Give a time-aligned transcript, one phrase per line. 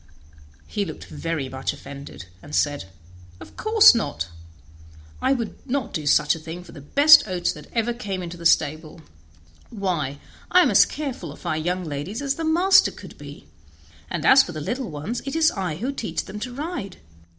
[0.65, 2.85] He looked very much offended, and said:
[3.39, 4.29] "Of course not;
[5.21, 8.35] I would not do such a thing for the best oats that ever came into
[8.35, 9.01] the stable;
[9.69, 10.17] why,
[10.49, 13.45] I am as careful of our young ladies as the master could be,
[14.09, 16.97] and as for the little ones it is I who teach them to ride.